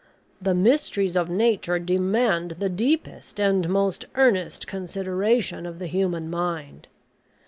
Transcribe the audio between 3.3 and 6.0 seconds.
and most earnest consideration of the